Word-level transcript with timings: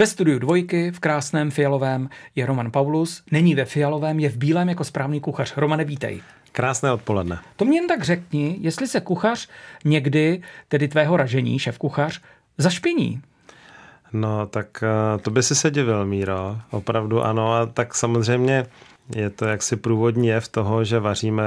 Ve 0.00 0.06
studiu 0.06 0.38
dvojky 0.38 0.90
v 0.90 1.00
krásném 1.00 1.50
fialovém 1.50 2.08
je 2.34 2.46
Roman 2.46 2.70
Paulus, 2.70 3.22
není 3.30 3.54
ve 3.54 3.64
fialovém, 3.64 4.18
je 4.20 4.28
v 4.28 4.36
bílém 4.36 4.68
jako 4.68 4.84
správný 4.84 5.20
kuchař. 5.20 5.56
Romane, 5.56 5.84
vítej. 5.84 6.22
Krásné 6.52 6.92
odpoledne. 6.92 7.38
To 7.56 7.64
mě 7.64 7.78
jen 7.78 7.88
tak 7.88 8.02
řekni, 8.02 8.56
jestli 8.60 8.88
se 8.88 9.00
kuchař 9.00 9.48
někdy, 9.84 10.42
tedy 10.68 10.88
tvého 10.88 11.16
ražení, 11.16 11.58
šéf 11.58 11.78
kuchař, 11.78 12.20
zašpiní. 12.58 13.22
No, 14.12 14.46
tak 14.46 14.82
eh, 14.82 15.18
to 15.18 15.30
by 15.30 15.42
si 15.42 15.54
se 15.54 15.70
divil, 15.70 16.06
Míro. 16.06 16.58
Opravdu 16.70 17.22
ano. 17.22 17.52
A 17.52 17.66
tak 17.66 17.94
samozřejmě 17.94 18.66
je 19.14 19.30
to 19.30 19.44
jaksi 19.44 19.76
průvodní 19.76 20.28
jev 20.28 20.48
toho, 20.48 20.84
že 20.84 21.00
vaříme 21.00 21.44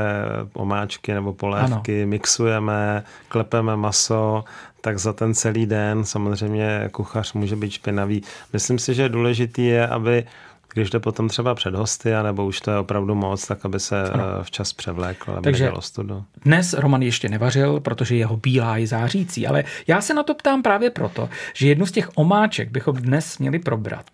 omáčky 0.54 1.14
nebo 1.14 1.34
polévky, 1.34 2.02
ano. 2.02 2.10
mixujeme, 2.10 3.04
klepeme 3.28 3.76
maso, 3.76 4.44
tak 4.82 5.00
za 5.00 5.14
ten 5.14 5.34
celý 5.34 5.66
den 5.66 6.06
samozřejmě 6.06 6.90
kuchař 6.92 7.34
může 7.34 7.56
být 7.56 7.72
špinavý. 7.72 8.24
Myslím 8.54 8.80
si, 8.80 8.94
že 8.94 9.10
důležitý 9.10 9.66
je, 9.66 9.88
aby 9.88 10.26
když 10.74 10.90
jde 10.90 11.00
potom 11.00 11.30
třeba 11.30 11.56
před 11.56 11.76
hosty, 11.76 12.10
nebo 12.24 12.46
už 12.46 12.62
to 12.62 12.72
je 12.72 12.78
opravdu 12.78 13.16
moc, 13.16 13.48
tak 13.48 13.66
aby 13.66 13.80
se 13.80 14.04
ano. 14.04 14.24
Eh, 14.40 14.44
včas 14.44 14.74
převlékl, 14.74 15.32
aby 15.32 15.42
Takže 15.42 15.72
studu. 15.80 16.24
dnes 16.46 16.74
Roman 16.74 17.02
ještě 17.02 17.30
nevařil, 17.30 17.80
protože 17.80 18.16
jeho 18.16 18.38
bílá 18.38 18.78
je 18.78 18.88
zářící, 18.88 19.48
ale 19.48 19.64
já 19.88 20.02
se 20.02 20.14
na 20.14 20.24
to 20.24 20.34
ptám 20.34 20.64
právě 20.64 20.90
proto, 20.90 21.30
že 21.54 21.68
jednu 21.68 21.86
z 21.86 21.92
těch 21.92 22.10
omáček 22.16 22.72
bychom 22.72 22.96
dnes 22.96 23.38
měli 23.38 23.60
probrat. 23.60 24.06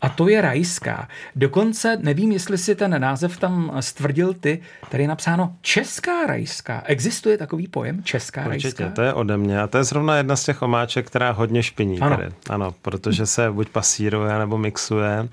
A 0.00 0.08
to 0.08 0.28
je 0.28 0.40
rajská. 0.40 1.08
Dokonce 1.36 1.98
nevím, 2.02 2.32
jestli 2.32 2.58
si 2.58 2.74
ten 2.74 3.00
název 3.00 3.36
tam 3.36 3.76
stvrdil 3.80 4.34
ty, 4.34 4.62
tady 4.90 5.02
je 5.02 5.08
napsáno 5.08 5.56
česká 5.60 6.26
rajská. 6.26 6.82
Existuje 6.86 7.38
takový 7.38 7.68
pojem 7.68 8.02
česká 8.02 8.46
Určitě, 8.46 8.84
rajská? 8.84 8.94
to 8.94 9.02
je 9.02 9.12
ode 9.12 9.36
mě. 9.36 9.60
A 9.60 9.66
to 9.66 9.78
je 9.78 9.84
zrovna 9.84 10.16
jedna 10.16 10.36
z 10.36 10.44
těch 10.44 10.62
omáček, 10.62 11.06
která 11.06 11.30
hodně 11.30 11.62
špiní. 11.62 12.00
Ano. 12.00 12.16
Tady. 12.16 12.28
ano, 12.50 12.74
protože 12.82 13.26
se 13.26 13.50
buď 13.50 13.68
pasíruje 13.68 14.38
nebo 14.38 14.58
mixuje 14.58 15.28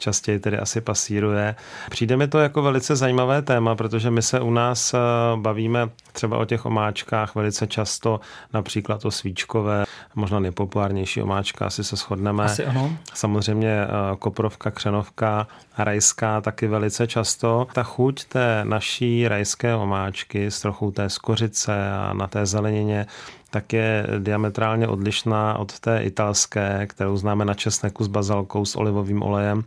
častěji 0.00 0.38
tedy 0.38 0.58
asi 0.58 0.80
pasíruje. 0.80 1.54
Přijde 1.90 2.16
mi 2.16 2.28
to 2.28 2.38
jako 2.38 2.62
velice 2.62 2.96
zajímavé 2.96 3.42
téma, 3.42 3.74
protože 3.74 4.10
my 4.10 4.22
se 4.22 4.40
u 4.40 4.50
nás 4.50 4.94
eh, 4.94 4.98
bavíme 5.36 5.88
třeba 6.12 6.38
o 6.38 6.44
těch 6.44 6.66
omáčkách 6.66 7.34
velice 7.34 7.66
často, 7.66 8.20
například 8.52 9.04
o 9.04 9.10
svíčkové, 9.10 9.84
možná 10.14 10.40
nejpopulárnější 10.40 11.22
omáčka, 11.22 11.66
asi 11.66 11.84
se 11.84 11.96
shodneme. 11.96 12.44
Asi 12.44 12.64
ano. 12.64 12.92
Samozřejmě 13.14 13.82
eh, 13.82 13.88
koprovka, 14.18 14.70
křenovka, 14.70 15.46
rajská 15.78 16.40
taky 16.40 16.66
velice 16.66 17.06
často. 17.06 17.66
Ta 17.72 17.82
chuť 17.82 18.24
té 18.24 18.60
naší 18.64 19.28
rajské 19.28 19.74
omáčky 19.74 20.46
s 20.46 20.60
trochou 20.60 20.90
té 20.90 21.10
skořice 21.10 21.90
a 21.92 22.12
na 22.12 22.26
té 22.26 22.46
zelenině 22.46 23.06
tak 23.50 23.72
je 23.72 24.06
diametrálně 24.18 24.88
odlišná 24.88 25.58
od 25.58 25.80
té 25.80 26.02
italské, 26.02 26.86
kterou 26.86 27.16
známe 27.16 27.44
na 27.44 27.54
česneku 27.54 28.04
s 28.04 28.08
bazalkou, 28.08 28.64
s 28.64 28.76
olivovým 28.76 29.22
olejem. 29.22 29.64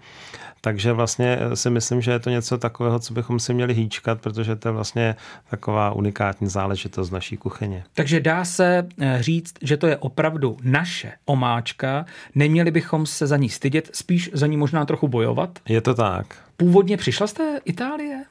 Takže 0.66 0.94
vlastně 0.94 1.40
si 1.54 1.70
myslím, 1.70 2.02
že 2.02 2.12
je 2.12 2.20
to 2.20 2.30
něco 2.30 2.58
takového, 2.58 3.00
co 3.00 3.14
bychom 3.14 3.40
si 3.40 3.54
měli 3.54 3.74
hýčkat, 3.74 4.22
protože 4.22 4.56
to 4.56 4.68
je 4.68 4.72
vlastně 4.72 5.16
taková 5.50 5.92
unikátní 5.92 6.48
záležitost 6.48 7.12
naší 7.12 7.38
kuchyně. 7.38 7.84
Takže 7.94 8.20
dá 8.20 8.46
se 8.46 8.88
eh, 9.02 9.18
říct, 9.20 9.54
že 9.62 9.78
to 9.78 9.88
je 9.88 9.98
opravdu 9.98 10.58
naše 10.64 11.12
omáčka. 11.26 12.06
Neměli 12.36 12.72
bychom 12.72 13.06
se 13.06 13.28
za 13.28 13.38
ní 13.38 13.50
stydět, 13.50 13.90
spíš 13.94 14.30
za 14.34 14.48
ní 14.48 14.58
možná 14.58 14.86
trochu 14.86 15.08
bojovat. 15.08 15.60
Je 15.68 15.82
to 15.82 15.94
tak. 15.94 16.36
Původně 16.58 16.98
přišla 16.98 17.28
z 17.28 17.34
té 17.34 17.60
Itálie? 17.66 18.24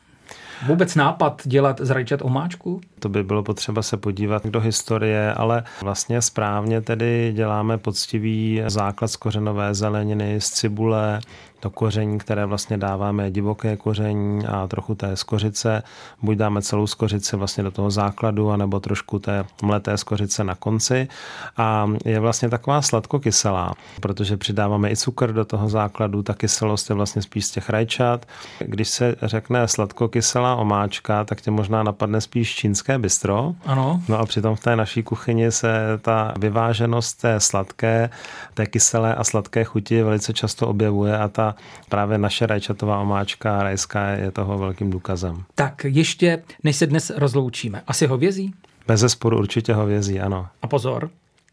Vůbec 0.66 0.94
nápad 0.94 1.42
dělat 1.44 1.80
z 1.80 1.90
rajčat 1.90 2.22
omáčku? 2.22 2.80
To 2.98 3.08
by 3.08 3.22
bylo 3.22 3.42
potřeba 3.42 3.82
se 3.82 3.96
podívat 3.96 4.46
do 4.46 4.60
historie, 4.60 5.34
ale 5.34 5.64
vlastně 5.82 6.22
správně 6.22 6.80
tedy 6.80 7.32
děláme 7.36 7.78
poctivý 7.78 8.62
základ 8.66 9.08
z 9.08 9.16
kořenové 9.16 9.74
zeleniny, 9.74 10.40
z 10.40 10.50
cibule, 10.50 11.20
to 11.62 11.70
koření, 11.70 12.18
které 12.18 12.46
vlastně 12.46 12.78
dáváme, 12.78 13.24
je 13.24 13.30
divoké 13.30 13.76
koření 13.76 14.46
a 14.46 14.66
trochu 14.66 14.94
té 14.94 15.16
skořice. 15.16 15.82
Buď 16.22 16.36
dáme 16.36 16.62
celou 16.62 16.86
skořici 16.86 17.36
vlastně 17.36 17.64
do 17.64 17.70
toho 17.70 17.90
základu, 17.90 18.50
anebo 18.50 18.80
trošku 18.80 19.18
té 19.18 19.44
mleté 19.62 19.98
skořice 19.98 20.44
na 20.44 20.54
konci. 20.54 21.08
A 21.56 21.90
je 22.04 22.20
vlastně 22.20 22.48
taková 22.48 22.82
sladkokyselá, 22.82 23.74
protože 24.00 24.36
přidáváme 24.36 24.90
i 24.90 24.96
cukr 24.96 25.32
do 25.32 25.44
toho 25.44 25.68
základu, 25.68 26.22
ta 26.22 26.34
kyselost 26.34 26.90
je 26.90 26.96
vlastně 26.96 27.22
spíš 27.22 27.46
z 27.46 27.50
těch 27.50 27.70
rajčat. 27.70 28.26
Když 28.58 28.88
se 28.88 29.16
řekne 29.22 29.68
sladkokyselá 29.68 30.56
omáčka, 30.56 31.24
tak 31.24 31.40
tě 31.40 31.50
možná 31.50 31.82
napadne 31.82 32.20
spíš 32.20 32.54
čínské 32.54 32.98
bistro. 32.98 33.54
Ano. 33.66 34.02
No 34.08 34.18
a 34.18 34.26
přitom 34.26 34.56
v 34.56 34.60
té 34.60 34.76
naší 34.76 35.02
kuchyni 35.02 35.52
se 35.52 35.98
ta 36.00 36.34
vyváženost 36.38 37.20
té 37.20 37.40
sladké, 37.40 38.10
té 38.54 38.66
kyselé 38.66 39.14
a 39.14 39.24
sladké 39.24 39.64
chuti 39.64 40.02
velice 40.02 40.32
často 40.32 40.68
objevuje 40.68 41.18
a 41.18 41.28
ta 41.28 41.51
právě 41.88 42.18
naše 42.18 42.46
rajčatová 42.46 42.98
omáčka 43.00 43.62
rajská 43.62 44.08
je 44.08 44.30
toho 44.30 44.58
velkým 44.58 44.90
důkazem. 44.90 45.44
Tak 45.54 45.84
ještě, 45.84 46.42
než 46.64 46.76
se 46.76 46.86
dnes 46.86 47.12
rozloučíme, 47.16 47.82
asi 47.86 48.06
hovězí? 48.06 48.54
Bez 48.86 49.00
zesporu 49.00 49.38
určitě 49.38 49.74
hovězí, 49.74 50.20
ano. 50.20 50.46
A 50.62 50.66
pozor, 50.66 51.10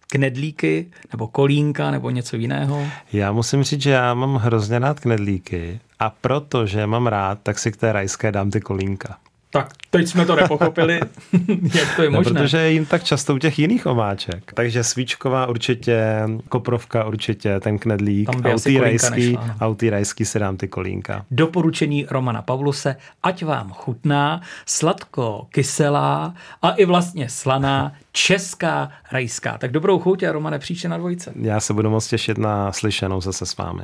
knedlíky 0.08 0.92
nebo 1.12 1.28
kolínka 1.28 1.92
nebo 1.92 2.10
něco 2.10 2.36
jiného? 2.36 2.88
Já 3.14 3.32
musím 3.32 3.64
říct, 3.64 3.82
že 3.82 3.92
já 3.92 4.14
mám 4.14 4.36
hrozně 4.36 4.80
rád 4.80 5.00
knedlíky 5.00 5.80
a 6.00 6.10
protože 6.10 6.88
mám 6.88 7.08
rád, 7.08 7.40
tak 7.44 7.60
si 7.60 7.72
k 7.72 7.78
té 7.78 7.92
rajské 7.92 8.32
dám 8.32 8.52
ty 8.52 8.62
kolínka. 8.62 9.18
Tak 9.52 9.74
teď 9.90 10.08
jsme 10.08 10.26
to 10.26 10.36
nepochopili, 10.36 11.00
jak 11.76 11.96
to 11.96 12.04
je 12.04 12.10
no, 12.10 12.18
možné. 12.18 12.34
No, 12.34 12.42
protože 12.42 12.58
je 12.58 12.72
jim 12.72 12.86
tak 12.86 13.04
často 13.04 13.36
u 13.36 13.38
těch 13.38 13.60
jiných 13.60 13.86
omáček. 13.86 14.54
Takže 14.54 14.84
svíčková 14.84 15.46
určitě, 15.48 16.04
koprovka 16.50 17.04
určitě, 17.04 17.60
ten 17.60 17.80
knedlík, 17.80 18.30
autý 18.44 18.80
rajský, 18.80 19.38
autý 19.62 19.90
rajský 19.90 20.26
se 20.26 20.40
dám 20.40 20.58
ty 20.58 20.68
kolínka. 20.68 21.26
Doporučení 21.32 22.06
Romana 22.10 22.42
Pavluse, 22.42 22.96
ať 23.24 23.44
vám 23.44 23.70
chutná, 23.70 24.42
sladko, 24.66 25.48
kyselá 25.50 26.34
a 26.62 26.72
i 26.72 26.86
vlastně 26.86 27.30
slaná 27.30 27.94
česká 28.12 28.92
rajská. 29.12 29.58
Tak 29.58 29.72
dobrou 29.72 30.00
chuť 30.00 30.24
a 30.24 30.32
Romane 30.32 30.60
příště 30.60 30.90
na 30.90 30.98
dvojce. 30.98 31.34
Já 31.42 31.60
se 31.60 31.74
budu 31.74 31.90
moc 31.90 32.08
těšit 32.08 32.38
na 32.38 32.72
slyšenou 32.72 33.22
zase 33.22 33.46
s 33.46 33.58
vámi. 33.58 33.84